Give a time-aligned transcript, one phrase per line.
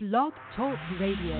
[0.00, 1.34] Blog Talk Radio.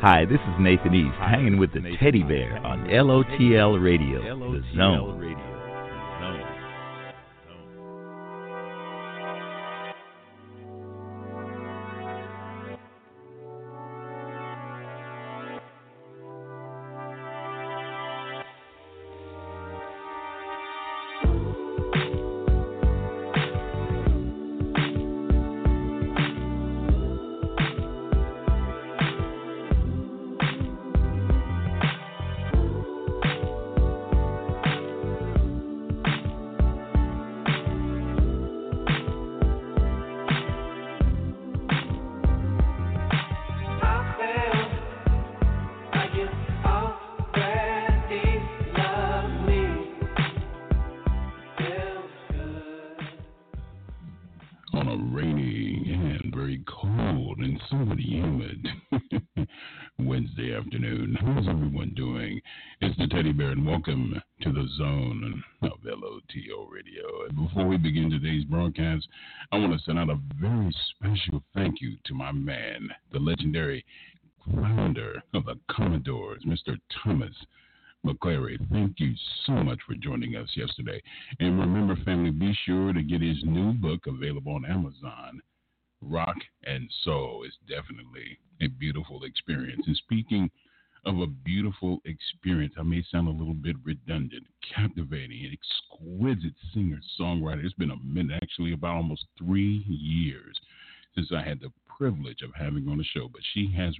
[0.00, 5.18] Hi, this is Nathan East, hanging with the teddy bear on LOTL Radio, The Zone.
[5.18, 6.53] on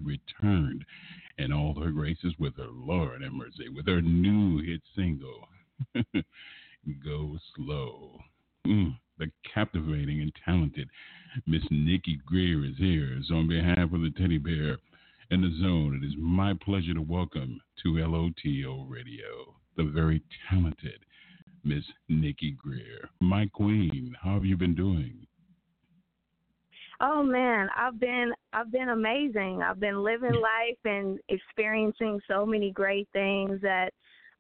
[0.05, 0.85] returned
[1.39, 5.49] in all her graces with her Lord and mercy, with her new hit single,
[7.05, 8.19] Go Slow.
[8.67, 10.89] Mm, the captivating and talented
[11.47, 13.21] Miss Nikki Grier is here.
[13.27, 14.79] So on behalf of the teddy bear
[15.31, 21.05] and the zone, it is my pleasure to welcome to LOTL Radio the very talented
[21.65, 23.09] Miss Nikki Grier.
[23.21, 25.27] My queen, how have you been doing?
[27.01, 29.63] Oh man, I've been I've been amazing.
[29.63, 33.91] I've been living life and experiencing so many great things that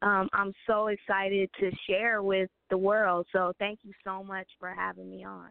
[0.02, 3.26] um, I'm so excited to share with the world.
[3.32, 5.48] So thank you so much for having me on.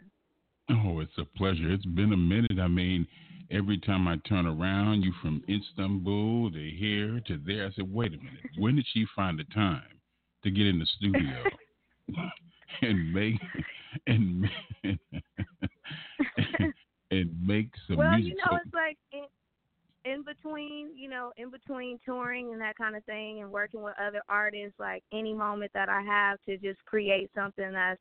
[0.70, 1.72] Oh, it's a pleasure.
[1.72, 2.60] It's been a minute.
[2.62, 3.06] I mean,
[3.52, 7.66] every time I turn around, you from Istanbul to here to there.
[7.66, 8.44] I said, wait a minute.
[8.58, 9.84] When did she find the time
[10.44, 11.44] to get in the studio
[12.82, 13.40] and make
[14.08, 14.50] and
[14.84, 15.00] and,
[17.20, 18.34] and make some well, music?
[18.34, 19.26] you know, it's like in,
[20.12, 23.94] in between, you know, in between touring and that kind of thing, and working with
[24.00, 24.80] other artists.
[24.80, 28.00] Like any moment that I have to just create something that's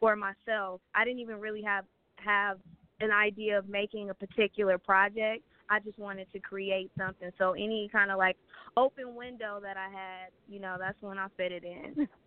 [0.00, 0.80] for myself.
[0.94, 1.84] I didn't even really have
[2.16, 2.58] have
[3.00, 5.44] an idea of making a particular project.
[5.70, 7.30] I just wanted to create something.
[7.38, 8.36] So any kind of like
[8.76, 12.08] open window that I had, you know, that's when I fit it in.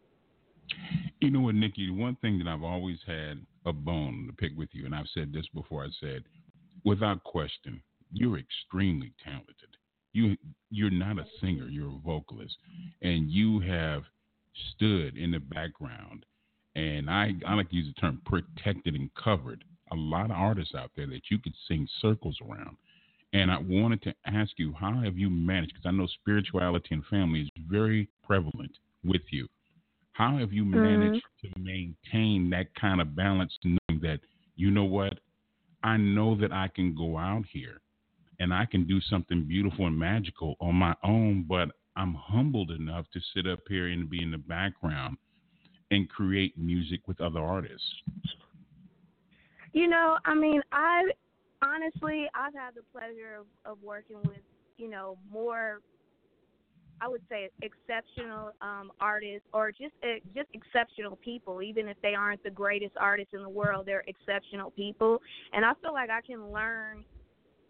[1.19, 1.91] You know what, Nikki?
[1.91, 5.31] One thing that I've always had a bone to pick with you, and I've said
[5.31, 5.83] this before.
[5.83, 6.23] I said,
[6.83, 9.55] without question, you're extremely talented.
[10.13, 10.35] You
[10.69, 12.57] you're not a singer, you're a vocalist,
[13.01, 14.03] and you have
[14.75, 16.25] stood in the background.
[16.75, 20.75] And I I like to use the term protected and covered a lot of artists
[20.75, 22.78] out there that you could sing circles around.
[23.33, 25.73] And I wanted to ask you, how have you managed?
[25.73, 29.47] Because I know spirituality and family is very prevalent with you.
[30.13, 30.83] How have you mm-hmm.
[30.83, 31.59] managed to
[32.11, 34.19] maintain that kind of balance, knowing that,
[34.55, 35.19] you know what,
[35.83, 37.81] I know that I can go out here
[38.39, 43.05] and I can do something beautiful and magical on my own, but I'm humbled enough
[43.13, 45.17] to sit up here and be in the background
[45.91, 47.94] and create music with other artists?
[49.73, 51.03] You know, I mean, I
[51.61, 54.39] honestly, I've had the pleasure of, of working with,
[54.78, 55.81] you know, more
[57.01, 61.62] I would say exceptional um, artists or just uh, just exceptional people.
[61.62, 65.19] Even if they aren't the greatest artists in the world, they're exceptional people,
[65.51, 67.03] and I feel like I can learn.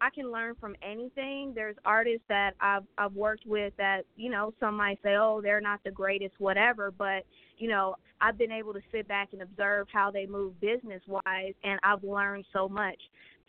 [0.03, 1.53] I can learn from anything.
[1.53, 5.61] There's artists that I've I've worked with that you know some might say oh they're
[5.61, 7.23] not the greatest whatever, but
[7.57, 11.53] you know I've been able to sit back and observe how they move business wise,
[11.63, 13.00] and I've learned so much.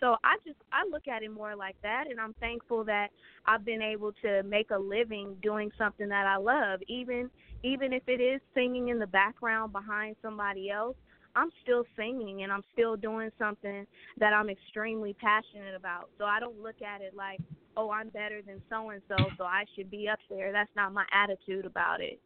[0.03, 3.11] So I just I look at it more like that, and I'm thankful that
[3.47, 7.31] I've been able to make a living doing something that I love, even
[7.63, 10.97] even if it is singing in the background behind somebody else.
[11.35, 13.87] I'm still singing and I'm still doing something
[14.19, 16.11] that I'm extremely passionate about.
[16.19, 17.41] So I don't look at it like,
[17.75, 20.53] oh, I'm better than so and so, so I should be up there.
[20.53, 22.21] That's not my attitude about it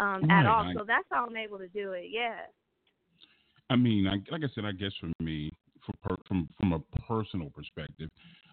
[0.00, 0.64] um, Right, at all.
[0.64, 2.06] I- So that's how I'm able to do it.
[2.10, 2.40] Yeah.
[3.70, 5.52] I mean, I, like I said, I guess for me,
[6.02, 8.10] per, from from a personal perspective.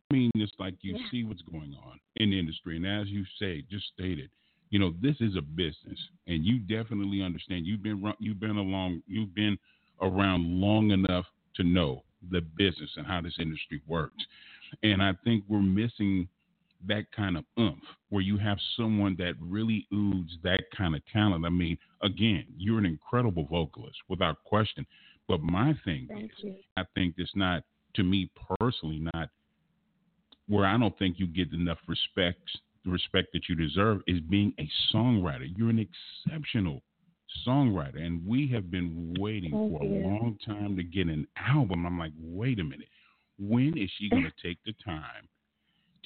[0.09, 1.09] I mean, it's like you Yeah.
[1.09, 4.29] see what's going on in the industry, and as you say, just stated,
[4.69, 7.65] you know, this is a business, and you definitely understand.
[7.65, 9.57] You've been you've been along, you've been
[10.01, 14.23] around long enough to know the business and how this industry works.
[14.83, 16.27] And I think we're missing
[16.87, 21.45] that kind of oomph where you have someone that really oozes that kind of talent.
[21.45, 24.85] I mean, again, you're an incredible vocalist without question.
[25.27, 26.55] But my thing Thank is, you.
[26.77, 27.63] I think it's not,
[27.95, 28.29] to me
[28.59, 29.29] personally, not
[30.47, 32.39] where I don't think you get enough respect,
[32.83, 35.51] the respect that you deserve is being a songwriter.
[35.55, 35.87] You're an
[36.27, 36.83] exceptional
[37.47, 39.89] songwriter, and we have been waiting Thank for you.
[39.89, 41.85] a long time to get an album.
[41.85, 42.89] I'm like, wait a minute,
[43.39, 45.27] when is she going to take the time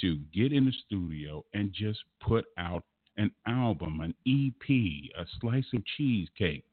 [0.02, 2.84] to get in the studio and just put out
[3.20, 6.64] an album, an EP, a slice of cheesecake,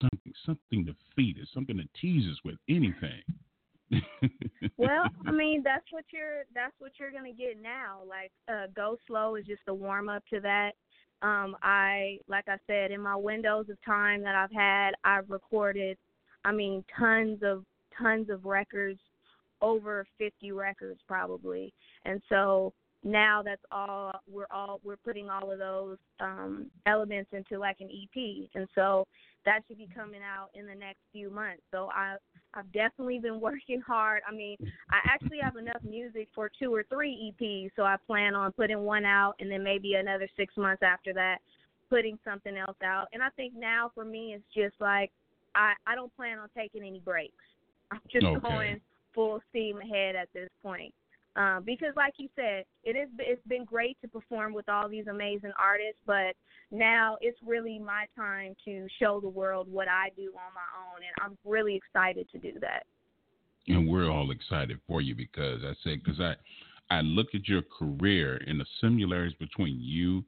[0.00, 3.22] something, something to feed us, something to tease us with, anything.
[4.78, 8.00] well, I mean, that's what you're that's what you're gonna get now.
[8.08, 10.72] Like, uh, Go Slow is just a warm up to that.
[11.20, 15.98] Um, I like I said, in my windows of time that I've had, I've recorded,
[16.46, 17.64] I mean, tons of
[17.96, 19.00] tons of records,
[19.60, 21.74] over 50 records probably,
[22.06, 22.72] and so
[23.04, 27.88] now that's all we're all we're putting all of those um, elements into like an
[27.88, 29.06] EP, and so
[29.44, 31.62] that should be coming out in the next few months.
[31.70, 32.16] So I
[32.54, 34.22] I've definitely been working hard.
[34.26, 34.56] I mean,
[34.90, 38.80] I actually have enough music for two or three EPs, so I plan on putting
[38.80, 41.38] one out and then maybe another six months after that,
[41.90, 43.08] putting something else out.
[43.12, 45.12] And I think now for me, it's just like
[45.54, 47.34] I I don't plan on taking any breaks.
[47.90, 48.40] I'm just Okay.
[48.40, 48.80] going
[49.14, 50.92] full steam ahead at this point.
[51.36, 55.08] Um, because, like you said, it is it's been great to perform with all these
[55.08, 56.36] amazing artists, but
[56.70, 61.00] now it's really my time to show the world what I do on my own,
[61.02, 62.84] and I'm really excited to do that.
[63.66, 66.34] and we're all excited for you because I said because I
[66.90, 70.22] I look at your career and the similarities between you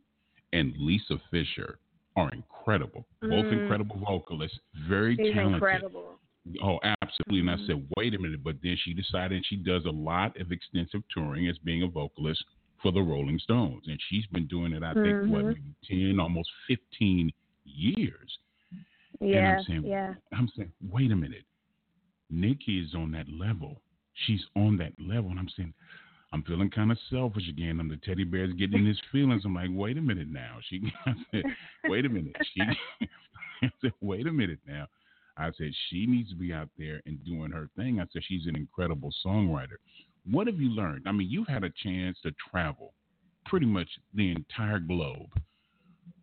[0.53, 1.79] and Lisa Fischer
[2.17, 3.05] are incredible.
[3.21, 3.61] Both Mm.
[3.61, 4.59] incredible vocalists,
[4.89, 5.55] very She's talented.
[5.55, 6.19] incredible.
[6.63, 7.41] Oh, absolutely.
[7.41, 7.67] And I Mhm.
[7.67, 8.43] said, wait a minute.
[8.43, 12.45] But then she decided she does a lot of extensive touring as being a vocalist
[12.83, 13.89] for the Rolling Stones.
[13.89, 15.49] And she's been doing it, I think, what, Mhm.
[15.49, 17.33] maybe 10, almost 15
[17.65, 18.39] years.
[19.21, 20.15] Yeah, I'm saying, yeah.
[20.33, 21.45] I'm saying, wait a minute.
[22.31, 23.83] Nikki is on that level.
[24.15, 25.31] She's on that level.
[25.31, 25.75] And I'm saying,
[26.33, 27.81] I'm feeling kind of selfish again.
[27.81, 29.45] I'm the teddy bear's getting his feelings.
[29.45, 30.59] I'm like, wait a minute now.
[30.69, 31.45] She, I said,
[31.89, 32.37] wait a minute.
[32.53, 32.61] She,
[33.63, 34.87] I said, wait a minute now.
[35.37, 38.01] I said, she needs to be out there and doing her thing.
[38.01, 39.77] I said, she's an incredible songwriter.
[40.31, 41.07] What have you learned?
[41.07, 42.95] I mean, you've had a chance to travel
[43.45, 45.31] pretty much the entire globe.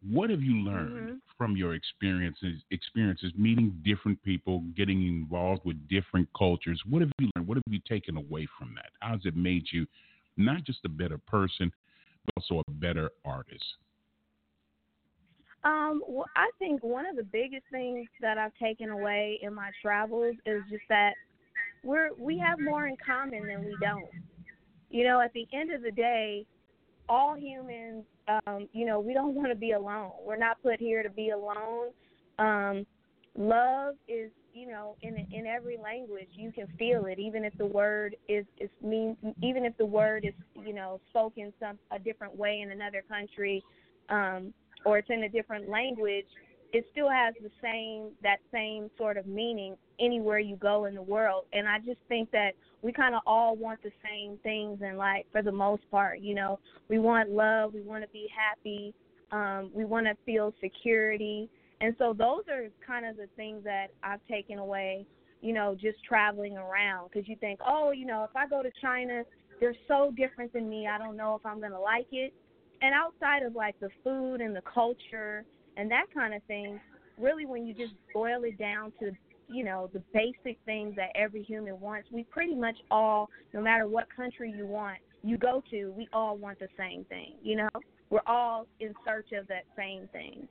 [0.02, 1.22] What have you learned Mhm.
[1.38, 6.82] from your experiences experiences meeting different people, getting involved with different cultures?
[6.86, 7.48] What have you learned?
[7.48, 8.92] What have you taken away from that?
[9.00, 9.88] How has it made you
[10.36, 11.72] not just a better person,
[12.26, 13.78] but also a better artist?
[15.64, 19.72] Um, well, I think one of the biggest things that I've taken away in my
[19.82, 21.14] travels is just that
[21.84, 24.10] we're we have more in common than we don't.
[24.90, 26.46] You know, at the end of the day,
[27.10, 30.12] all humans, um, you know, we don't want to be alone.
[30.26, 31.90] We're not put here to be alone.
[32.40, 32.86] Um,
[33.38, 37.66] love is, you know, in in every language you can feel it, even if the
[37.66, 40.34] word is is mean, even if the word is,
[40.66, 43.64] you know, spoken some a different way in another country.
[44.10, 44.54] Um,
[44.86, 46.26] or it's in a different language,
[46.74, 51.02] it still has the same that same sort of meaning anywhere you go in the
[51.02, 51.46] world.
[51.54, 55.26] And I just think that we kind of all want the same things in life
[55.32, 56.20] for the most part.
[56.20, 56.60] You know,
[56.90, 58.94] we want love, we want to be happy,
[59.32, 61.48] um, we want to feel security,
[61.80, 65.06] and so those are kind of the things that I've taken away.
[65.42, 68.72] You know, just traveling around because you think, oh, you know, if I go to
[68.82, 69.24] China,
[69.60, 70.88] they're so different than me.
[70.88, 72.34] I don't know if I'm gonna like it
[72.84, 75.46] and outside of like the food and the culture
[75.78, 76.80] and that kind of thing,
[77.18, 79.12] really when you just boil it down to
[79.48, 83.88] you know the basic things that every human wants, we pretty much all, no matter
[83.88, 87.34] what country you want, you go to, we all want the same thing.
[87.42, 87.70] You know,
[88.10, 90.48] we're all in search of that same thing.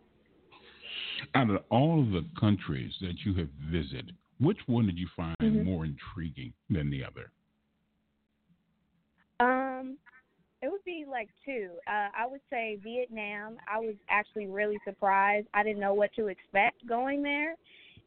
[1.35, 5.37] Out of all of the countries that you have visited, which one did you find
[5.41, 5.65] Mhm.
[5.65, 7.31] more intriguing than the other?
[9.41, 9.99] Um,
[10.63, 11.71] it would be like two.
[11.87, 13.57] Uh, I would say Vietnam.
[13.71, 15.49] I was actually really surprised.
[15.55, 17.57] I didn't know what to expect going there,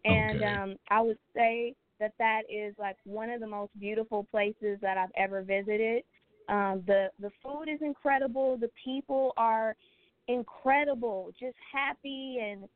[0.05, 0.45] and Okay.
[0.45, 4.97] um, I would say that that is like one of the most beautiful places that
[4.97, 6.03] I've ever visited.
[6.47, 8.57] Um, the the food is incredible.
[8.57, 9.75] The people are
[10.27, 12.67] incredible, just happy and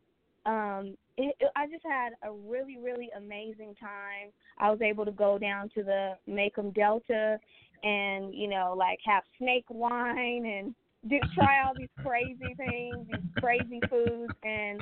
[0.46, 4.32] um, it, it, I just had a really, really amazing time.
[4.58, 7.40] I was able to go down to the Mekong Delta
[7.84, 10.76] and, you know, like have snake wine and
[11.10, 14.82] do try all these crazy things, these crazy foods, and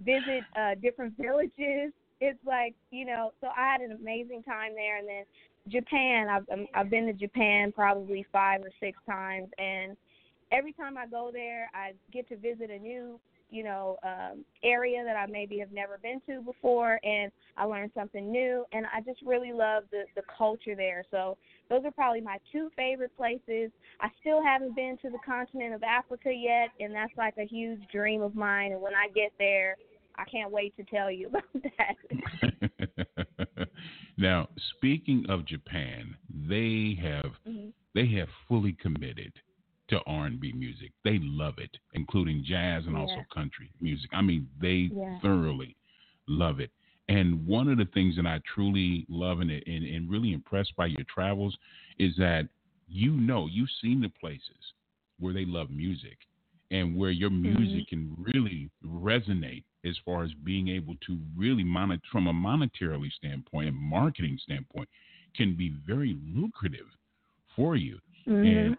[0.00, 1.92] visit uh, different villages.
[2.20, 4.98] It's like, you know, so I had an amazing time there.
[4.98, 5.24] And then
[5.68, 9.96] Japan, I've um, I've been to Japan probably five or six times, and
[10.52, 13.18] every time I go there, I get to visit a new
[13.54, 17.92] you know um, area that I maybe have never been to before, and I learned
[17.94, 18.64] something new.
[18.72, 21.04] And I just really love the the culture there.
[21.10, 21.38] So
[21.70, 23.70] those are probably my two favorite places.
[24.00, 27.80] I still haven't been to the continent of Africa yet, and that's like a huge
[27.92, 28.72] dream of mine.
[28.72, 29.76] And when I get there,
[30.16, 31.44] I can't wait to tell you about
[31.78, 33.68] that.
[34.18, 37.68] now, speaking of Japan, they have mm-hmm.
[37.94, 39.32] they have fully committed
[39.88, 40.92] to R&B music.
[41.04, 43.00] They love it, including jazz and yeah.
[43.00, 44.10] also country music.
[44.12, 45.18] I mean, they yeah.
[45.20, 45.76] thoroughly
[46.26, 46.70] love it.
[47.08, 50.86] And one of the things that I truly love and, and, and really impressed by
[50.86, 51.56] your travels
[51.98, 52.48] is that
[52.88, 54.72] you know, you've seen the places
[55.18, 56.18] where they love music
[56.70, 57.58] and where your mm-hmm.
[57.58, 58.14] music mm-hmm.
[58.14, 63.68] can really resonate as far as being able to really monitor from a monetarily standpoint
[63.68, 64.88] and marketing standpoint
[65.36, 66.86] can be very lucrative
[67.54, 67.98] for you.
[68.26, 68.46] Mm-hmm.
[68.46, 68.76] And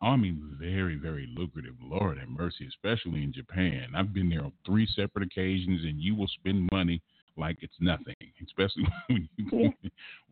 [0.00, 1.74] I, I mean, very, very lucrative.
[1.82, 3.88] Lord have mercy, especially in Japan.
[3.96, 7.00] I've been there on three separate occasions, and you will spend money
[7.36, 9.46] like it's nothing, especially when you.
[9.52, 9.68] Yeah.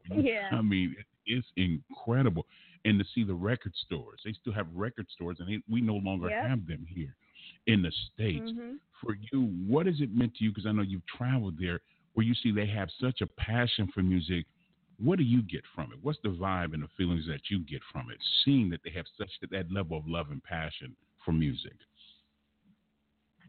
[0.09, 0.49] when you yeah.
[0.53, 2.47] I mean, it's incredible.
[2.85, 5.95] And to see the record stores, they still have record stores, and they, we no
[5.95, 6.47] longer yep.
[6.47, 7.17] have them here
[7.67, 8.51] in the states.
[8.51, 8.75] Mm-hmm.
[9.03, 10.51] For you, what has it meant to you?
[10.51, 11.81] Because I know you've traveled there,
[12.15, 14.47] where you see they have such a passion for music
[15.03, 15.99] what do you get from it?
[16.03, 19.07] What's the vibe and the feelings that you get from it, seeing that they have
[19.19, 21.75] such that level of love and passion for music?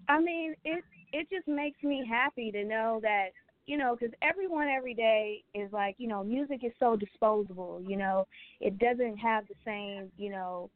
[0.10, 3.30] I mean, it it just makes me happy to know that
[3.66, 7.84] you know, because everyone every day is like, you know, music is so disposable.
[7.86, 8.25] You know,
[8.62, 10.70] it doesn't have the same, you know,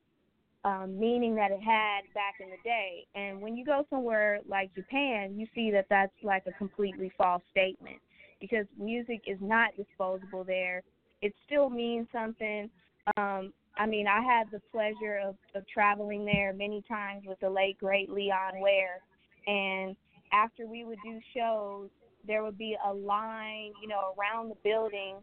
[0.65, 3.07] um, meaning that it had back in the day.
[3.15, 7.41] And when you go somewhere like Japan, you see that that's like a completely false
[7.49, 7.97] statement
[8.41, 10.81] because music is not disposable there.
[11.21, 12.69] It still means something.
[13.15, 17.49] Um, I mean, I had the pleasure of, of traveling there many times with the
[17.49, 18.99] late great Leon Ware,
[19.47, 19.95] and
[20.33, 21.89] after we would do shows,
[22.27, 25.17] there would be a line, you know, around the building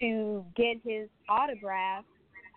[0.00, 2.04] to get his autograph,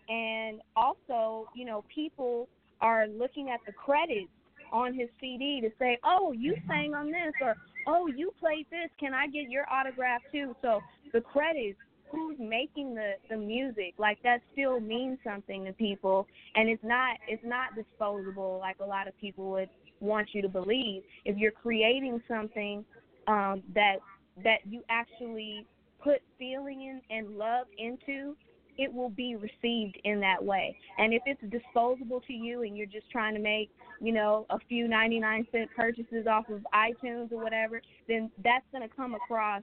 [0.10, 2.48] and also, you know, people
[2.82, 4.30] are looking at the credits
[4.72, 7.56] on his CD to say, "Oh, you sang on this," or
[7.88, 8.90] oh, you played this.
[9.00, 10.56] Can I get your autograph too?
[10.62, 10.82] So
[11.14, 11.78] the credits,
[12.12, 17.18] who's making the the music, like that still means something to people, and it's not
[17.28, 19.70] it's not disposable like a lot of people would
[20.00, 21.04] want you to believe.
[21.26, 22.84] If you're creating something
[23.28, 23.98] um, that
[24.44, 25.66] that you actually
[26.04, 28.36] put feeling in and love into,
[28.78, 30.78] it will be received in that way.
[30.98, 34.58] And if it's disposable to you and you're just trying to make, you know, a
[34.70, 39.62] few 99 cent purchases off of iTunes or whatever, then that's going to come across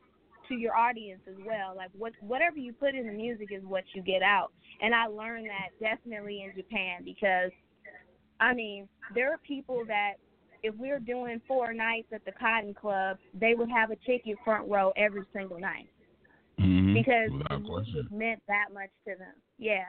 [0.48, 1.74] to your audience as well.
[1.76, 4.52] Like what whatever you put in the music is what you get out.
[4.80, 7.50] And I learned that definitely in Japan because
[8.40, 10.14] I mean, there are people that
[10.62, 14.68] if we're doing four nights at the Cotton Club, they would have a ticket front
[14.68, 15.88] row every single night
[16.94, 17.68] mm-hmm.
[17.68, 19.34] because it meant that much to them.
[19.58, 19.84] Yeah.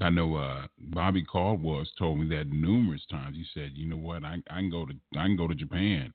[0.00, 3.36] I know uh, Bobby Caldwell told me that numerous times.
[3.36, 4.24] He said, "You know what?
[4.24, 6.12] I, I can go to I can go to Japan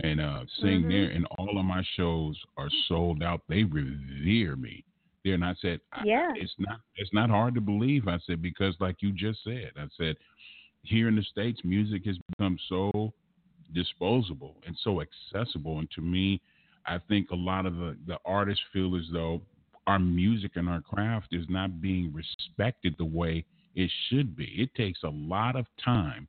[0.00, 0.90] and uh, sing mm-hmm.
[0.90, 3.42] there, and all of my shows are sold out.
[3.48, 4.84] They revere me
[5.24, 8.42] there." And I said, "Yeah, I, it's not it's not hard to believe." I said
[8.42, 10.16] because, like you just said, I said
[10.82, 13.12] here in the states, music has become so
[13.74, 16.40] disposable and so accessible, and to me,
[16.88, 19.42] I think a lot of the, the artists feel as though
[19.86, 24.54] our music and our craft is not being respected the way it should be.
[24.56, 26.28] It takes a lot of time,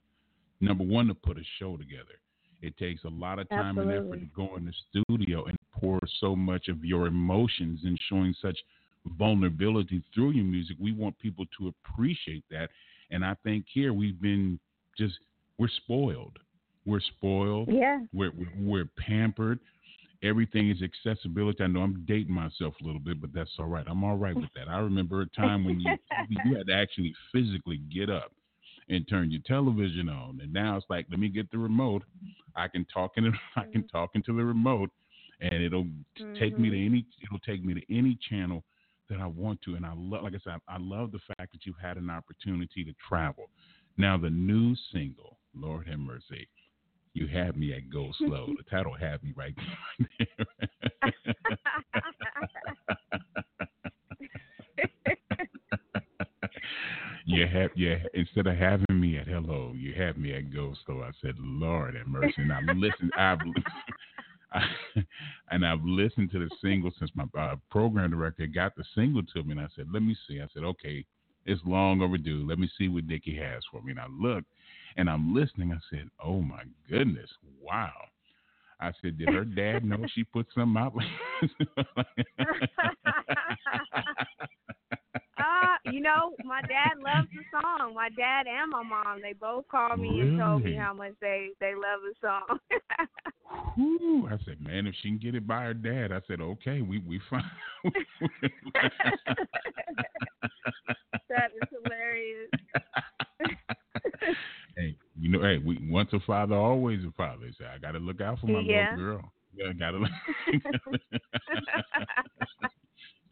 [0.62, 2.20] number one, to put a show together.
[2.62, 3.98] It takes a lot of time Absolutely.
[3.98, 7.98] and effort to go in the studio and pour so much of your emotions and
[8.10, 8.58] showing such
[9.18, 10.76] vulnerability through your music.
[10.80, 12.70] We want people to appreciate that.
[13.12, 14.60] And I think here we've been
[14.98, 15.16] just,
[15.58, 16.38] we're spoiled.
[16.86, 17.70] We're spoiled.
[17.72, 18.00] Yeah.
[18.14, 19.60] We're, we're, we're pampered
[20.24, 21.64] everything is accessibility.
[21.64, 23.86] I know I'm dating myself a little bit, but that's all right.
[23.88, 24.68] I'm all right with that.
[24.68, 25.96] I remember a time when you
[26.30, 28.32] you had to actually physically get up
[28.90, 32.04] and turn your television on, and now it's like, let me get the remote.
[32.56, 33.98] I can talk in I can mm-hmm.
[33.98, 34.90] talk into the remote,
[35.42, 36.34] and it'll mm-hmm.
[36.36, 36.94] take me to mm-hmm.
[36.94, 38.64] any it'll take me to any channel
[39.10, 39.76] that I want to.
[39.76, 42.84] And I love, like I said, I love the fact that you've had an opportunity
[42.84, 43.50] to travel.
[43.98, 46.48] Now the new single, Lord have mercy,
[47.14, 48.48] You have me at go slow.
[48.58, 49.56] the title have me right
[50.20, 50.28] there.
[57.26, 57.96] you have yeah.
[58.14, 61.02] Instead of having me at hello, you have me at go slow.
[61.02, 62.34] I said, Lord have mercy.
[62.38, 63.12] And I've listened.
[63.18, 63.40] I've
[64.52, 64.62] I,
[65.52, 69.44] and I've listened to the single since my uh, program director got the single to
[69.44, 71.06] me, and I said, "Let me see." I said, "Okay,
[71.46, 72.46] it's long overdue.
[72.48, 74.48] Let me see what Nikki has for me." And I looked,
[74.98, 75.72] and I'm listening.
[75.72, 77.30] I said, "Oh my goodness,
[77.62, 77.94] wow!"
[78.80, 80.94] I said, "Did her dad know she put something out?"
[85.38, 87.94] uh, you know, my dad loves the song.
[87.96, 90.30] My dad and my mom, they both called me really?
[90.30, 92.60] and told me how much they they love the song.
[93.76, 94.28] Whew.
[94.28, 97.00] I said, man, if she can get it by her dad, I said, okay, we
[97.00, 97.44] we fine.
[101.30, 102.50] that is hilarious.
[105.30, 107.52] hey, you know, hey, we once a father, always a father.
[107.58, 108.92] So I got to look out for my yeah.
[108.92, 109.32] little girl.
[109.56, 110.00] Yeah, got to.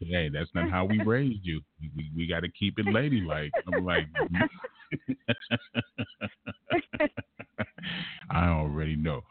[0.00, 1.60] hey, that's not how we raised you.
[1.96, 3.52] We we got to keep it ladylike.
[3.72, 4.06] I'm like,
[8.30, 9.22] I already know.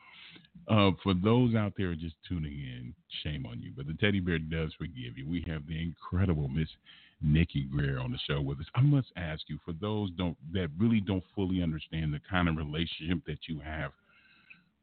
[0.67, 2.93] Uh, for those out there just tuning in,
[3.23, 5.25] shame on you, but the teddy bear does forgive you.
[5.25, 6.67] We have the incredible Miss
[7.21, 8.65] Nikki Grier on the show with us.
[8.75, 12.57] I must ask you, for those don't that really don't fully understand the kind of
[12.57, 13.91] relationship that you have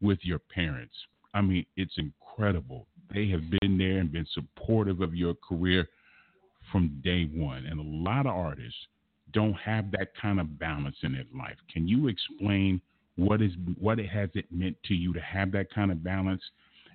[0.00, 0.94] with your parents.
[1.32, 2.86] I mean, it's incredible.
[3.12, 5.88] They have been there and been supportive of your career
[6.72, 8.78] from day one, and a lot of artists
[9.32, 11.56] don't have that kind of balance in their life.
[11.72, 12.80] Can you explain?
[13.16, 16.42] what is what it has it meant to you to have that kind of balance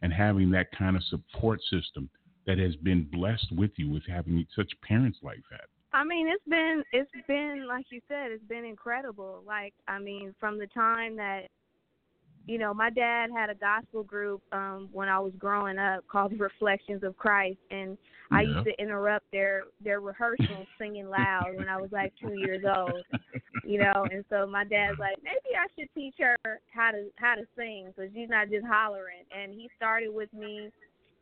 [0.01, 2.09] and having that kind of support system
[2.49, 6.43] that has been blessed with you with having such parents like that I mean, it's
[6.47, 9.43] been it's been like you said, it's been incredible.
[9.45, 11.47] Like I mean, from the time that
[12.47, 16.33] you know, my dad had a gospel group um when I was growing up called
[16.39, 17.97] Reflections of Christ and
[18.31, 18.49] I Yeah.
[18.49, 23.03] used to interrupt their their rehearsals singing loud when I was like 2 years old.
[23.63, 26.35] You know, and so my dad's like, "Maybe I should teach her
[26.71, 30.71] how to how to sing so she's not just hollering." And he started with me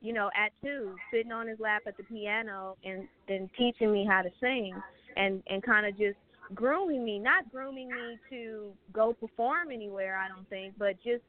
[0.01, 4.05] you know, at two, sitting on his lap at the piano and and teaching me
[4.09, 4.73] how to sing
[5.15, 6.17] and and kind of just
[6.53, 11.23] grooming me, not grooming me to go perform anywhere, I don't think, but just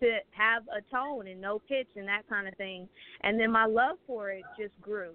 [0.00, 2.88] to have a tone and no pitch and that kind of thing.
[3.22, 5.12] And then my love for it just grew.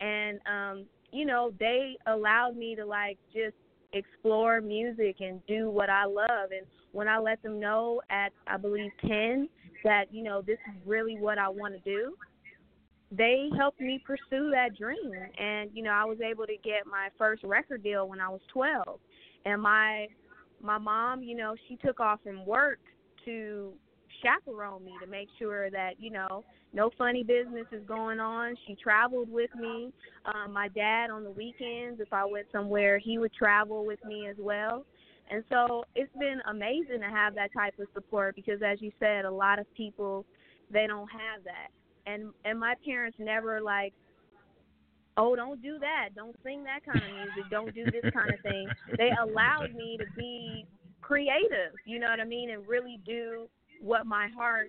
[0.00, 3.54] And um, you know, they allowed me to like just
[3.92, 8.56] explore music and do what I love and when I let them know at I
[8.56, 9.48] believe 10
[9.82, 12.14] that, you know, this is really what I want to do,
[13.16, 15.12] they helped me pursue that dream.
[15.38, 18.40] And you know i was able to get my first record deal when i was
[18.52, 18.98] 12
[19.44, 20.06] and my
[20.60, 22.78] my mom you know she took off from work
[23.24, 23.72] to
[24.22, 28.56] chaperone me to make sure that you know no funny business is going on.
[28.66, 29.92] She traveled with me.
[30.24, 34.26] Um my dad on the weekends if i went somewhere he would travel with me
[34.28, 34.84] as well.
[35.30, 39.24] And so it's been amazing to have that type of support because as you said
[39.24, 40.24] a lot of people
[40.70, 41.68] they don't have that
[42.06, 43.92] and and my parents never like
[45.16, 46.08] oh don't do that.
[46.14, 47.50] Don't sing that kind of music.
[47.50, 48.68] Don't do this kind of thing.
[48.98, 50.66] They allowed me to be
[51.04, 53.46] creative you know what i mean and really do
[53.80, 54.68] what my heart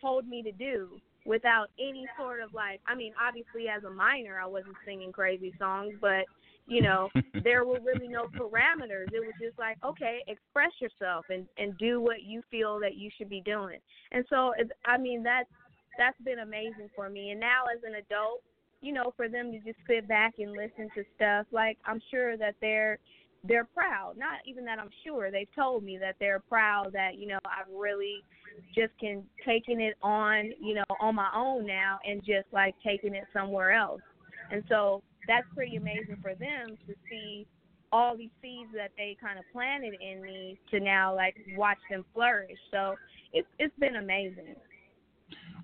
[0.00, 0.88] told me to do
[1.26, 5.52] without any sort of like i mean obviously as a minor i wasn't singing crazy
[5.58, 6.24] songs but
[6.66, 7.10] you know
[7.44, 9.08] there were really no parameters.
[9.12, 13.10] It was just like okay express yourself and and do what you feel that you
[13.16, 13.78] should be doing.
[14.12, 14.52] And so
[14.84, 15.48] i mean that's
[15.98, 17.30] that's been amazing for me.
[17.30, 18.42] And now as an adult,
[18.80, 22.36] you know, for them to just sit back and listen to stuff, like I'm sure
[22.36, 22.98] that they're
[23.44, 24.14] they're proud.
[24.16, 25.30] Not even that I'm sure.
[25.30, 28.24] They've told me that they're proud that, you know, I've really
[28.74, 33.14] just can taking it on, you know, on my own now and just like taking
[33.14, 34.00] it somewhere else.
[34.50, 37.46] And so that's pretty amazing for them to see
[37.92, 42.04] all these seeds that they kind of planted in me to now like watch them
[42.14, 42.58] flourish.
[42.70, 42.96] So
[43.32, 44.56] it's it's been amazing.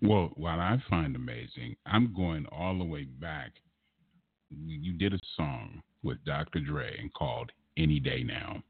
[0.04, 3.52] Well, what I find amazing, I'm going all the way back.
[4.50, 6.60] You did a song with Dr.
[6.60, 8.62] Dre and called Any Day Now.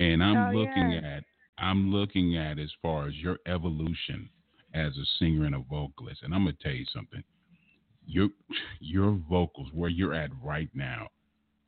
[0.00, 1.16] And I'm Oh, looking yeah.
[1.16, 1.24] at
[1.60, 4.30] I'm looking at as far as your evolution
[4.74, 6.22] as a singer and a vocalist.
[6.22, 7.22] And I'm gonna tell you something.
[8.06, 8.30] Your
[8.80, 11.08] your vocals, where you're at right now,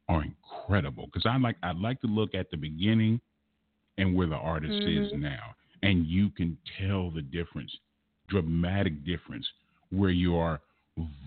[0.08, 1.06] are incredible.
[1.06, 3.20] Because I like I like to look at the beginning
[3.98, 5.20] and where the artist is Mhm.
[5.20, 5.54] now.
[5.82, 7.76] And you can tell the difference
[8.30, 9.46] dramatic difference
[9.90, 10.60] where you are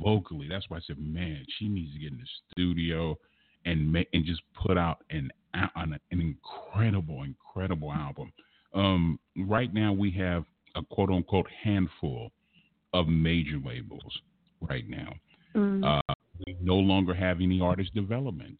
[0.02, 0.48] vocally.
[0.50, 3.18] That's why I said, man, she needs to get in the studio
[3.66, 8.32] and make and just put out an an, an incredible, incredible album.
[8.74, 12.32] Um, right now, we have a quote unquote handful
[12.94, 14.20] of major labels
[14.62, 15.14] right now.
[15.56, 15.84] Mm.
[15.84, 16.14] Uh,
[16.46, 18.58] we no longer have any artist development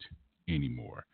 [0.48, 1.04] anymore.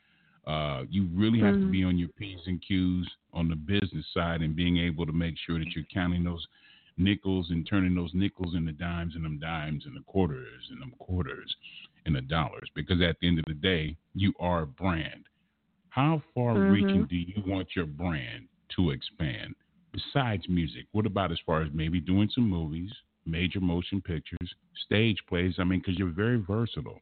[0.47, 1.71] Uh, you really have to Mhm.
[1.71, 5.37] be on your P's and Q's on the business side and being able to make
[5.38, 6.47] sure that you're counting those
[6.96, 10.92] nickels and turning those nickels into dimes and them dimes and the quarters and them
[10.98, 11.55] quarters
[12.07, 12.68] and the dollars.
[12.74, 15.24] Because at the end of the day, you are a brand.
[15.90, 17.09] How far reaching Mhm.
[17.09, 19.55] do you want your brand to expand?
[19.92, 22.92] Besides music, what about as far as maybe doing some movies,
[23.26, 25.59] major motion pictures, stage plays?
[25.59, 27.00] I mean, because you're very versatile.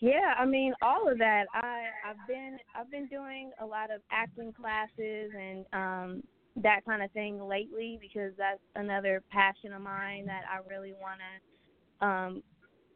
[0.00, 1.46] Yeah, I mean all of that.
[1.54, 6.22] I I've been I've been doing a lot of acting classes and um
[6.56, 11.20] that kind of thing lately because that's another passion of mine that I really want
[11.20, 12.42] to um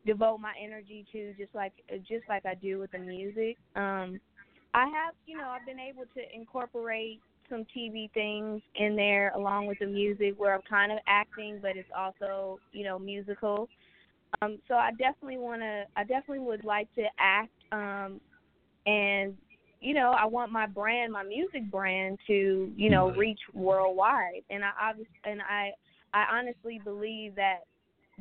[0.07, 1.73] devote my energy to just like
[2.09, 3.57] just like I do with the music.
[3.75, 4.21] Um
[4.75, 9.66] I have, you know, I've been able to incorporate some TV things in there along
[9.66, 13.68] with the music where I'm kind of acting but it's also, you know, musical.
[14.42, 15.85] Um, so I definitely want to.
[15.97, 17.51] I definitely would like to act.
[17.73, 18.21] Um,
[18.87, 19.35] and
[19.80, 23.18] you know, I want my brand, my music brand, to you know Right.
[23.18, 24.42] reach worldwide.
[24.50, 25.72] And I obviously, and I,
[26.14, 27.60] I honestly believe that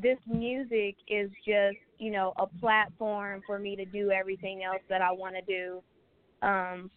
[0.01, 5.01] this music is just you know a platform for me to do everything else that
[5.01, 5.81] I want to do.
[6.47, 6.91] Um,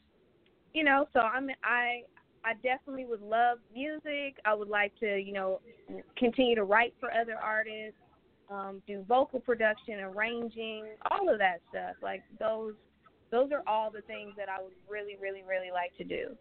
[0.74, 2.02] you know, so I'm I.
[2.42, 4.38] I definitely would love music.
[4.46, 5.60] I would like to, you know,
[6.16, 8.00] continue to write for other artists
[8.50, 11.94] um, do vocal production, arranging, all of that stuff.
[12.02, 12.74] Like those,
[13.30, 16.36] those are all the things that I would really, really, really like to do.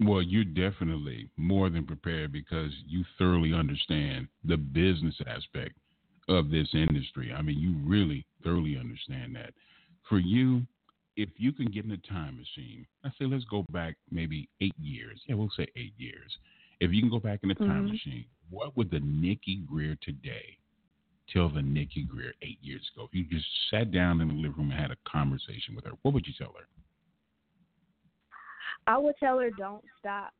[0.00, 5.76] Well, you're definitely more than prepared because you thoroughly understand the business aspect
[6.28, 7.32] of this industry.
[7.32, 9.52] I mean, you really thoroughly understand that.
[10.08, 10.62] For you,
[11.16, 14.74] if you can get in a time machine, I say let's go back maybe eight
[14.80, 15.20] years.
[15.26, 16.36] Yeah, we'll say eight years.
[16.80, 17.90] If you can go back in a time Mhm.
[17.90, 20.58] machine, what would the Nikki Grier today
[21.32, 23.08] tell the Nikki Grier eight years ago?
[23.10, 25.92] If you just sat down in the living room and had a conversation with her,
[26.02, 26.66] what would you tell her?
[28.86, 30.32] I would tell her don't stop.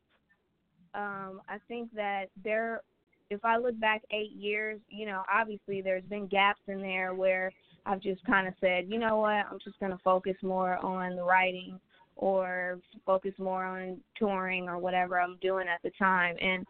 [0.94, 2.82] Um, I think that there,
[3.30, 7.52] if I look back eight years, you know, obviously there's been gaps in there where
[7.86, 11.16] I've just kind of said, you know what, I'm just going to focus more on
[11.16, 11.80] the writing
[12.16, 16.36] or focus more on touring or whatever I'm doing at the time.
[16.40, 16.66] And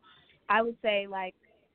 [0.48, 1.34] I would say, like,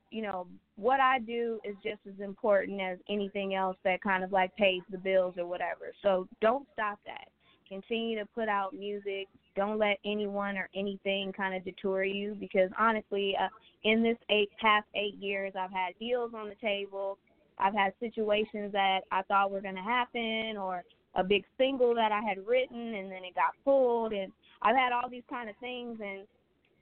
[0.10, 4.31] you know, what I do is just as important as anything else that kind of
[4.31, 5.91] like pays the bills or whatever.
[6.03, 7.27] So don't stop that.
[7.67, 9.27] Continue to put out music.
[9.55, 13.49] Don't let anyone or anything kind of detour you because honestly, uh,
[13.83, 17.17] in this eight past eight years, I've had deals on the table.
[17.57, 20.83] I've had situations that I thought were going to happen or
[21.15, 24.93] a big single that I had written and then it got pulled and I've had
[24.93, 26.27] all these kind of things and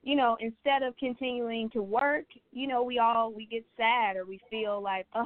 [0.06, 4.24] you know, instead of continuing to work, you know, we all we get sad or
[4.24, 5.26] we feel like, oh,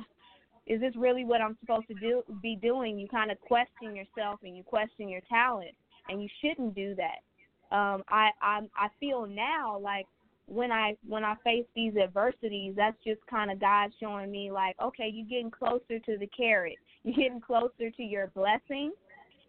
[0.66, 2.98] is this really what I'm supposed to do be doing?
[2.98, 5.72] You kind of question yourself and you question your talent,
[6.08, 7.76] and you shouldn't do that.
[7.76, 10.08] Um, I I I feel now like
[10.46, 14.78] when I when I face these adversities, that's just kind of God showing me like,
[14.82, 18.94] okay, you're getting closer to the carrot, you're getting closer to your blessing.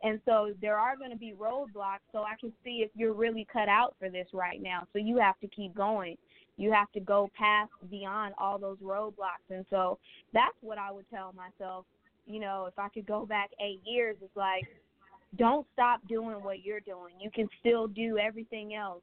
[0.03, 2.07] And so there are going to be roadblocks.
[2.13, 4.87] So I can see if you're really cut out for this right now.
[4.93, 6.17] So you have to keep going.
[6.57, 9.49] You have to go past beyond all those roadblocks.
[9.51, 9.99] And so
[10.33, 11.85] that's what I would tell myself.
[12.27, 14.65] You know, if I could go back eight years, it's like,
[15.37, 17.15] don't stop doing what you're doing.
[17.21, 19.03] You can still do everything else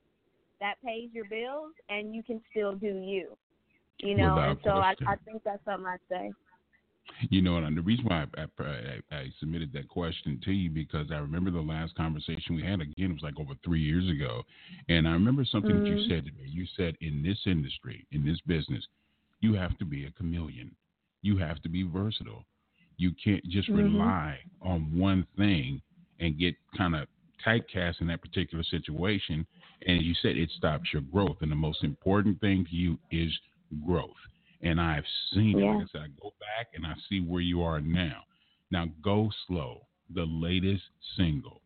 [0.59, 3.37] that pays your bills, and you can still do you.
[3.99, 4.93] You know, Without and so I.
[5.07, 6.31] I think that's something I'd say.
[7.29, 11.07] You know, and the reason why I, I, I, submitted that question to you because
[11.11, 12.79] I remember the last conversation we had.
[12.79, 14.43] Again, it was like over three years ago,
[14.87, 16.07] and I remember something that you Mhm.
[16.07, 16.47] said to me.
[16.47, 18.85] You said, "In this industry, in this business,
[19.41, 20.75] you have to be a chameleon.
[21.21, 22.45] You have to be versatile.
[22.97, 23.77] You can't just Mhm.
[23.77, 25.81] rely on one thing
[26.19, 27.07] and get kind of
[27.43, 29.45] typecast in that particular situation.
[29.85, 31.41] And you said it stops your growth.
[31.41, 33.31] And the most important thing to you is
[33.85, 34.17] growth.
[34.61, 35.61] And I've seen it.
[35.61, 35.75] Yeah.
[35.75, 38.23] Like I said, I go back and I see where you are now.
[38.71, 40.83] Now, Go Slow, the latest
[41.15, 41.61] single.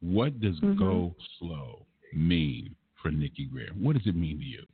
[0.00, 0.78] What does Mhm.
[0.78, 3.72] Go Slow mean for Nikki Grier?
[3.74, 4.64] What does it mean to you?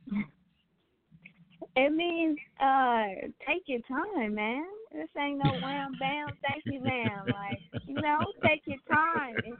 [1.75, 3.07] It means uh
[3.45, 4.65] take your time, man.
[4.91, 7.29] This ain't no wham bam, thank you, ma'am.
[7.29, 9.57] Like, you know, take your time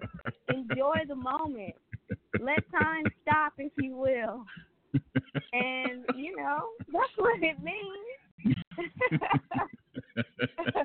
[0.47, 1.75] enjoy the moment.
[2.39, 4.45] Let time stop if you will.
[5.53, 8.55] And you know, that's what it means.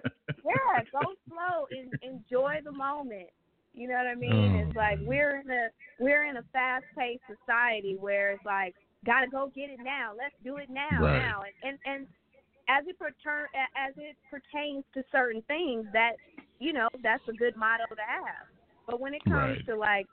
[0.44, 3.28] yeah, go slow and enjoy the moment.
[3.72, 4.56] You know what I mean?
[4.56, 4.64] Oh.
[4.66, 5.68] It's like we're in a
[5.98, 8.74] we're in a fast paced society where it's like
[9.06, 10.12] gotta go get it now.
[10.16, 11.22] Let's do it now, Right.
[11.22, 11.42] now.
[11.62, 12.06] And and and
[12.68, 13.46] as it pertain
[13.76, 16.12] as it pertains to certain things, that
[16.58, 18.46] you know that's a good motto to have.
[18.86, 19.66] But when it comes Right.
[19.66, 20.06] to like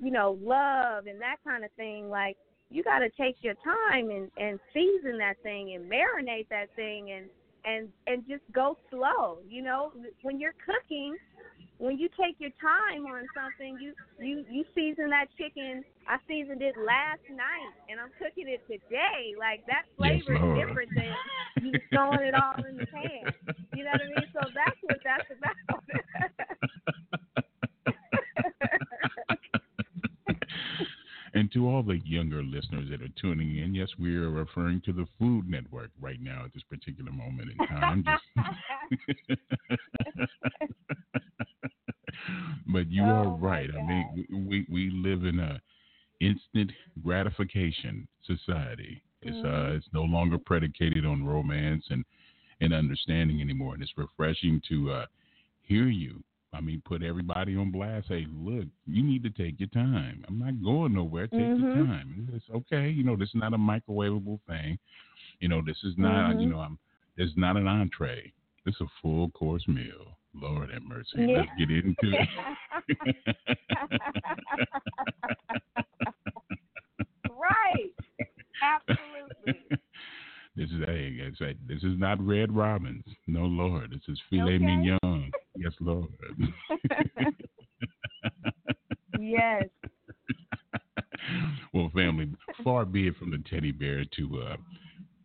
[0.00, 2.36] you know love and that kind of thing, like
[2.70, 7.10] you got to take your time and and season that thing and marinate that thing
[7.12, 7.26] and
[7.64, 9.38] and and just go slow.
[9.48, 11.16] You know, when you're cooking,
[11.78, 15.84] when you take your time on something, you you you season that chicken.
[16.06, 19.34] I seasoned it last night, and I'm cooking it today.
[19.38, 20.58] Like that flavor Lord.
[20.58, 21.14] is different than
[21.64, 23.32] you throwing it all in the pan.
[23.74, 24.28] You know what I mean?
[24.32, 25.80] So that's what that's about.
[31.34, 34.92] and to all the younger listeners that are tuning in, yes, we are referring to
[34.92, 38.04] the Food Network right now at this particular moment in time.
[38.04, 39.46] Just-
[42.66, 43.70] but you are Oh, my right.
[43.74, 45.60] I mean, we, we live in a
[46.20, 49.02] instant gratification society.
[49.22, 49.76] It's uh, Mhm.
[49.76, 52.04] it's no longer predicated on romance and
[52.60, 53.74] and understanding anymore.
[53.74, 55.06] And it's refreshing to uh,
[55.62, 56.22] hear you.
[56.54, 58.08] I mean, put everybody on blast.
[58.08, 60.24] Say, look, you need to take your time.
[60.28, 61.26] I'm not going nowhere.
[61.26, 61.86] Take your Mhm.
[61.86, 62.28] time.
[62.32, 62.88] It's okay.
[62.88, 64.78] You know, this is not a microwavable thing.
[65.40, 66.38] You know, this is not.
[66.38, 66.50] You Mhm.
[66.50, 66.78] know, I'm.
[67.16, 68.32] This is not an entree.
[68.64, 70.18] This is a full course meal.
[70.34, 71.18] Lord have mercy.
[71.18, 71.38] Yeah.
[71.38, 72.28] Let's get into it.
[77.28, 77.92] right.
[78.62, 79.60] Absolutely.
[80.56, 83.04] this is hey, it's this is not Red Robins.
[83.26, 83.90] No, Lord.
[83.90, 84.58] This is filet Okay.
[84.58, 85.32] mignon.
[85.56, 86.08] Yes, Lord.
[89.18, 89.64] yes.
[91.72, 92.28] well, family,
[92.62, 94.56] far be it from the teddy bear to uh,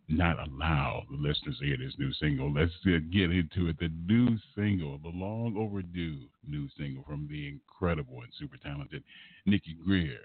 [0.07, 2.51] not allow the listeners to hear this new single.
[2.51, 3.79] Let's uh, get into it.
[3.79, 9.03] The new single, the long overdue new single from the incredible and super talented
[9.45, 10.19] Nikki Grier.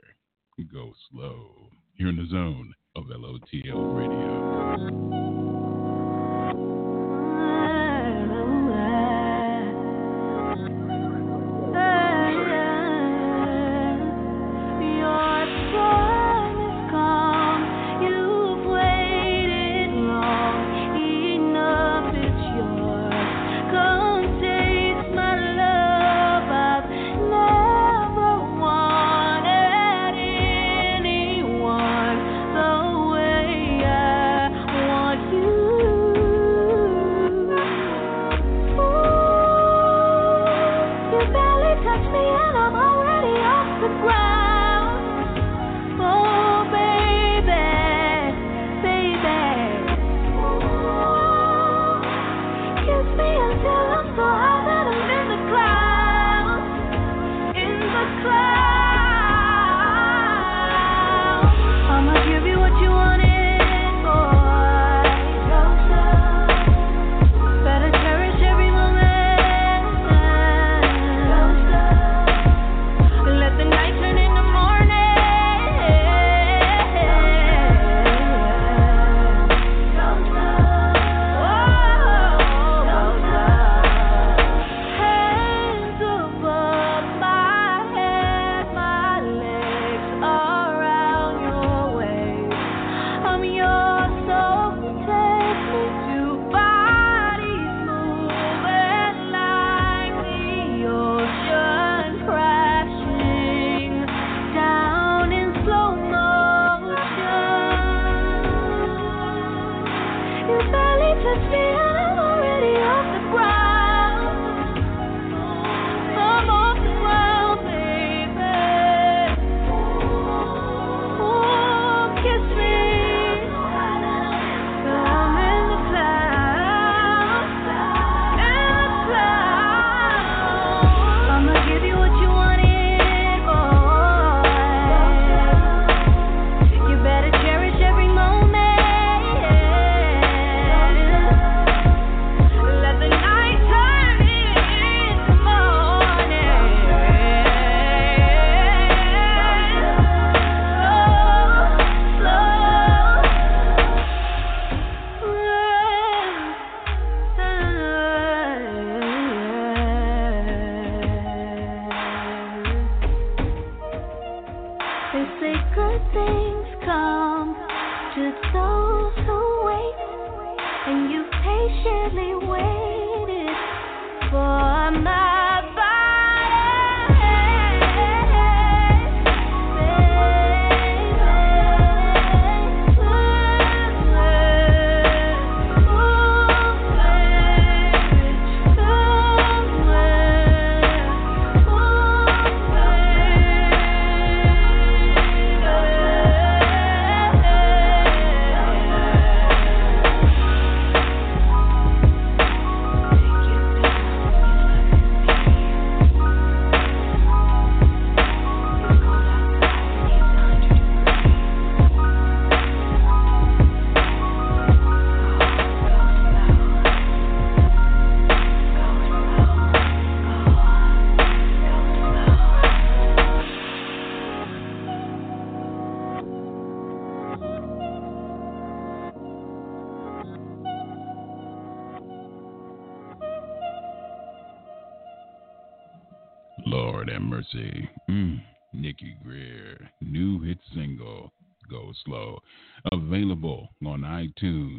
[0.72, 1.68] Go slow.
[1.94, 5.53] Here in the zone of LOTL Radio.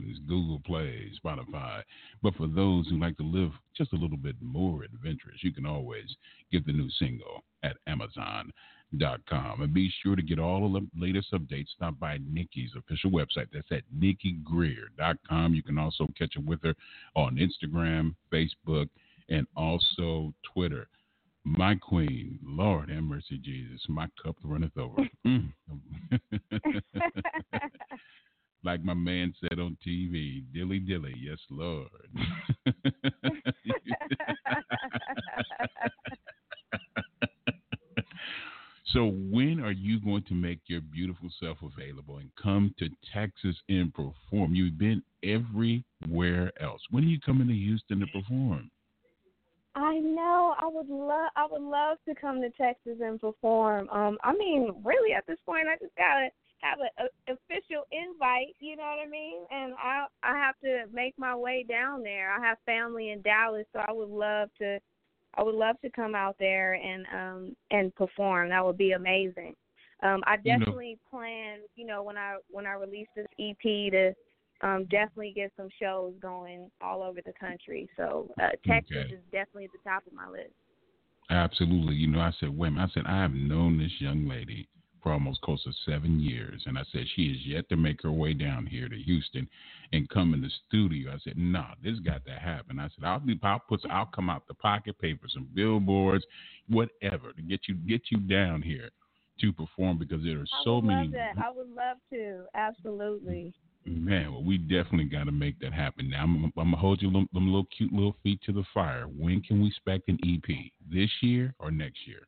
[0.06, 1.82] iTunes, Google Play, Spotify.
[2.22, 5.66] But for those who like to live just a little bit more adventurous, you can
[5.66, 6.16] always
[6.52, 9.62] get the new single at Amazon.com.
[9.62, 11.70] And be sure to get all of the latest updates.
[11.76, 13.48] Stop by Nikki's official website.
[13.54, 15.54] That's at nikkigrier.com.
[15.54, 16.76] You can also catch up with her
[17.16, 18.90] on Instagram, Facebook,
[19.30, 20.88] and also Twitter.
[21.48, 25.08] My queen, Lord have mercy, Jesus, my cup runneth over.
[25.28, 25.54] Mm.
[28.66, 31.88] like my man said on TV, dilly dilly, yes, Lord.
[38.88, 43.56] so, when are you going to make your beautiful self available and come to Texas
[43.70, 44.56] and perform?
[44.56, 46.82] You've been everywhere else.
[46.90, 48.72] When are you coming to Houston to perform?
[49.76, 50.56] I know.
[50.58, 51.30] I would love.
[51.36, 53.90] I would love to come to Texas and perform.
[53.90, 56.30] Um, I mean, really, at this point, I just gotta
[56.62, 58.56] have an official invite.
[58.60, 59.46] You know what I mean?
[59.52, 62.32] And I I have to make my way down there.
[62.32, 64.80] I have family in Dallas, so I would love to.
[65.38, 68.50] I would love to come out there and um and perform.
[68.50, 69.56] That would be amazing.
[70.04, 73.92] Um, I definitely you know, plan, you know, when I when I release this EP
[73.92, 74.14] to
[74.62, 77.90] um, definitely get some shows going all over the country.
[77.98, 79.14] So uh, Texas okay.
[79.14, 80.54] is definitely at the top of my list.
[81.30, 81.96] Absolutely.
[81.96, 84.68] You know, I said, wait, I said, I have known this young lady
[85.06, 86.64] for almost close to seven years.
[86.66, 89.48] And I said, she is yet to make her way down here to Houston
[89.94, 91.12] and come in the studio.
[91.12, 92.80] I said, nah, this got to happen.
[92.80, 96.26] I said, I'll I'll put, I'll come out the pocket, pay for some billboards,
[96.70, 98.90] whatever to get you, get you down here
[99.42, 101.10] to perform because there are so many.
[101.10, 101.34] That.
[101.38, 102.46] I would love to.
[102.56, 103.54] Absolutely.
[103.86, 106.10] Man, well, we definitely got to make that happen.
[106.10, 109.06] Now, I'm, I'm gonna hold you them, them little cute little feet to the fire.
[109.06, 110.56] When can we expect an EP?
[110.92, 112.22] This year or next year?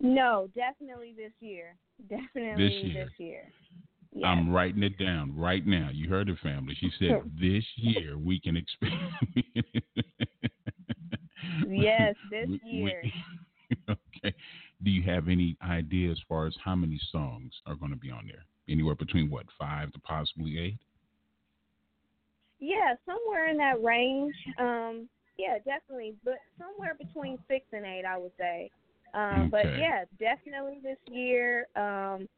[0.00, 1.76] No, definitely this year.
[2.08, 3.04] Definitely this year.
[3.04, 3.52] This year.
[4.12, 4.24] Yes.
[4.26, 5.90] I'm writing it down right now.
[5.92, 6.74] You heard the family.
[6.80, 8.94] She said this year we can expect.
[11.68, 13.02] yes, this year.
[13.88, 14.34] okay.
[14.82, 18.10] Do you have any idea as far as how many songs are going to be
[18.10, 18.46] on there?
[18.70, 20.78] anywhere between what five to possibly eight.
[22.58, 24.34] Yeah, somewhere in that range.
[24.58, 25.08] Um,
[25.38, 28.70] yeah, definitely, but somewhere between six and eight, I would say.
[29.14, 29.48] Um, okay.
[29.50, 31.66] But yeah, definitely this year.
[31.76, 32.28] Um,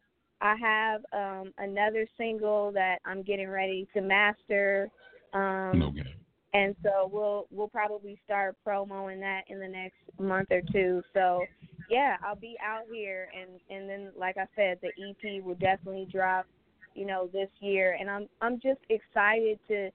[0.40, 4.88] I have um, another single that I'm getting ready to master.
[5.32, 6.14] Um, okay.
[6.54, 11.02] And so we'll we'll probably start promoing that in the next month or two.
[11.14, 11.44] So
[11.88, 16.08] yeah, I'll be out here, and and then like I said, the EP will definitely
[16.12, 16.46] drop,
[16.94, 19.90] you know, this year, and I'm I'm just excited to.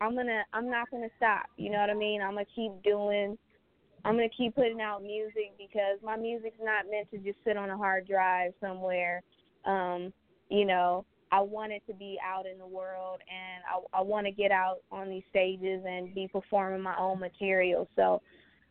[0.00, 1.46] I'm gonna I'm not gonna stop.
[1.56, 2.22] You know what I mean?
[2.22, 3.38] I'm gonna keep doing.
[4.04, 7.70] I'm gonna keep putting out music because my music's not meant to just sit on
[7.70, 9.22] a hard drive somewhere.
[9.64, 10.12] Um,
[10.48, 14.26] you know, I want it to be out in the world, and I, I want
[14.26, 17.88] to get out on these stages and be performing my own material.
[17.96, 18.22] So,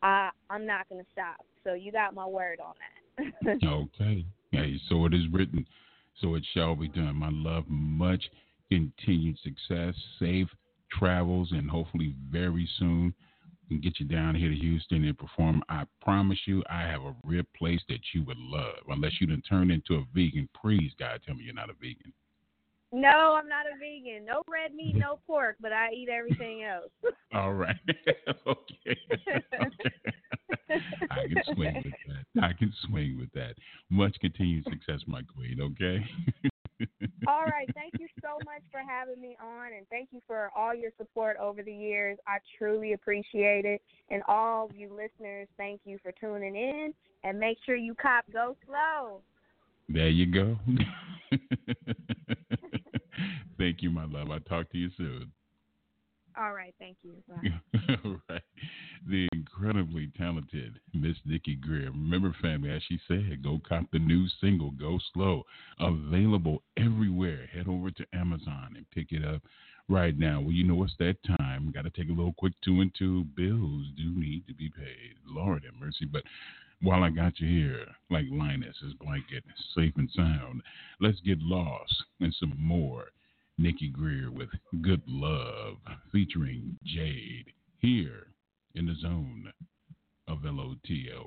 [0.01, 1.45] I I'm not gonna stop.
[1.63, 3.57] So you got my word on that.
[3.65, 4.25] okay.
[4.51, 5.65] Hey, so it is written.
[6.21, 7.15] So it shall be done.
[7.15, 8.23] My love, much
[8.69, 10.47] continued success, safe
[10.91, 13.13] travels, and hopefully very soon
[13.69, 15.63] can get you down here to Houston and perform.
[15.69, 18.83] I promise you, I have a real place that you would love.
[18.89, 22.11] Unless you done turned into a vegan, please God tell me you're not a vegan.
[22.91, 24.25] No, I'm not a vegan.
[24.25, 26.89] No red meat, no pork, but I eat everything else.
[27.33, 27.75] All right.
[28.47, 28.97] okay.
[29.61, 30.81] okay.
[31.11, 32.43] I can swing with that.
[32.43, 33.53] I can swing with that.
[33.89, 35.59] Much continued success, my queen.
[35.61, 36.03] Okay.
[37.27, 37.69] All right.
[37.73, 41.37] Thank you so much for having me on, and thank you for all your support
[41.37, 42.17] over the years.
[42.27, 43.81] I truly appreciate it.
[44.09, 46.93] And all of you listeners, thank you for tuning in.
[47.23, 49.21] And make sure you cop Go Slow.
[49.89, 50.57] There you go.
[53.57, 54.31] thank you, my love.
[54.31, 55.31] I'll talk to you soon.
[56.37, 57.13] All right, thank you.
[58.05, 58.41] All right.
[59.07, 61.91] The incredibly talented Miss Nikki Grier.
[61.91, 65.43] Remember, family, as she said, go cop the new single, Go Slow.
[65.79, 67.47] Available everywhere.
[67.53, 69.41] Head over to Amazon and pick it up
[69.87, 70.39] right now.
[70.39, 71.71] Well, you know it's that time.
[71.73, 73.25] Got to take a little quick two and two.
[73.35, 75.15] Bills do need to be paid.
[75.25, 76.05] Lord have mercy.
[76.05, 76.23] But
[76.81, 79.43] while I got you here, like Linus's blanket,
[79.75, 80.61] safe and sound,
[81.01, 83.05] let's get lost in some more
[83.59, 84.47] Nikki Grier with
[84.81, 85.75] Good Love
[86.13, 88.27] featuring Jade here
[88.73, 89.51] in the zone
[90.29, 91.25] of LOTL.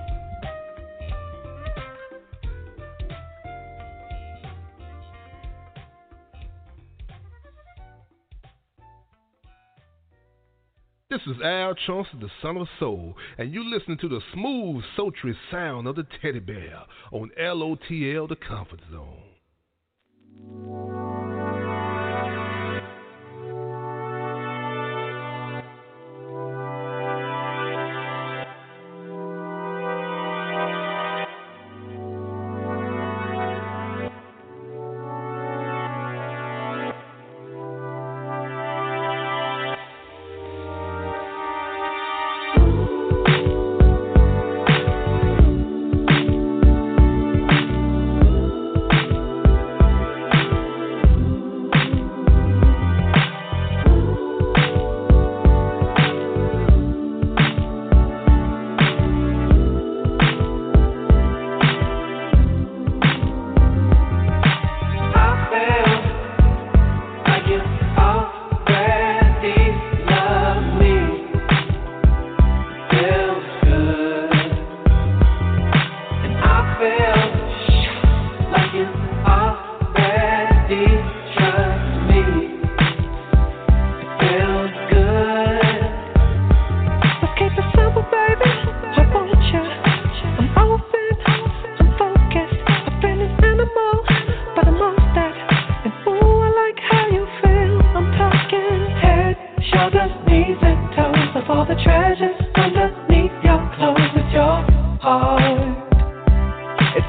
[11.13, 15.37] This is Al Chauncey, the son of soul, and you listen to the smooth, sultry
[15.51, 21.02] sound of the teddy bear on LOTL, the comfort zone.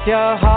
[0.06, 0.53] your heart.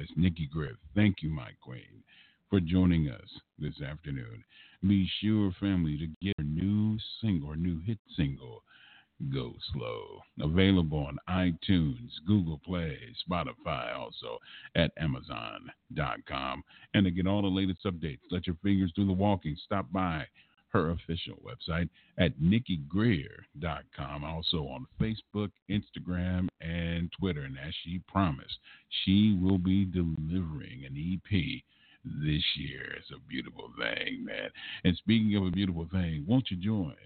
[0.00, 0.78] Miss Nikki Grier.
[0.94, 2.02] Thank you, my queen,
[2.48, 3.28] for joining us
[3.58, 4.42] this afternoon.
[4.82, 8.62] Be sure, family, to get a new single, or new hit single,
[9.30, 10.22] Go Slow.
[10.40, 12.96] Available on iTunes, Google Play,
[13.30, 14.38] Spotify, also
[14.74, 16.62] at Amazon.com.
[16.94, 19.54] And to get all the latest updates, let your fingers do the walking.
[19.66, 20.24] Stop by
[20.72, 24.24] her official website at nikkigrier.com.
[24.24, 27.42] Also on Facebook, Instagram, and Twitter.
[27.42, 28.58] And as she promised,
[29.04, 31.62] she will be delivering an EP
[32.04, 32.94] this year.
[32.96, 34.50] It's a beautiful thing, man.
[34.84, 36.96] And speaking of a beautiful thing, won't you join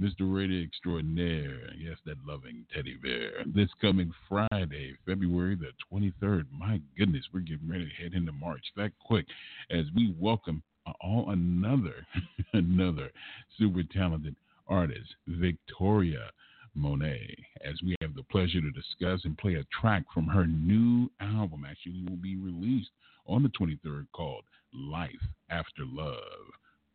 [0.00, 0.30] Mr.
[0.30, 1.70] Radio Extraordinaire.
[1.78, 3.44] Yes, that loving teddy bear.
[3.46, 6.44] This coming Friday, February the 23rd.
[6.52, 9.24] My goodness, we're getting ready to head into March that quick
[9.70, 10.62] as we welcome
[11.00, 12.06] all another,
[12.52, 13.10] another
[13.58, 14.36] super talented
[14.68, 16.30] artist, Victoria
[16.74, 21.10] Monet, as we have the pleasure to discuss and play a track from her new
[21.20, 21.64] album.
[21.68, 22.90] Actually, will be released
[23.26, 25.10] on the 23rd called Life
[25.50, 26.18] After Love.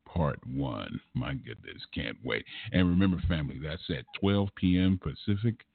[0.06, 1.00] Part One.
[1.14, 2.46] My goodness, can't wait.
[2.74, 5.00] And remember, family, that's at 12 p.m.
[5.02, 5.66] Pacific,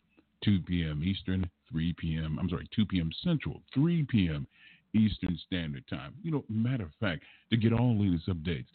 [0.44, 1.02] 2 p.m.
[1.02, 2.38] Eastern, 3 p.m.
[2.38, 3.10] I'm sorry, 2 p.m.
[3.24, 4.46] Central, 3 p.m.
[4.96, 6.14] Eastern Standard Time.
[6.22, 8.66] You know, matter of fact, to get all latest updates,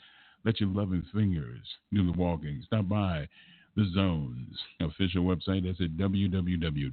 [0.46, 2.64] let your loving fingers do the walking.
[2.66, 3.28] Stop by
[3.76, 5.66] the Zones official website.
[5.66, 6.92] That's at www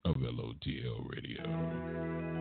[0.05, 2.40] of LOTL Radio.